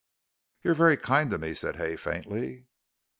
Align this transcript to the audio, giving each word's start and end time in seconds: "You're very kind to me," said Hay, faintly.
"You're 0.63 0.73
very 0.73 0.97
kind 0.97 1.29
to 1.29 1.37
me," 1.37 1.53
said 1.53 1.75
Hay, 1.75 1.95
faintly. 1.95 2.65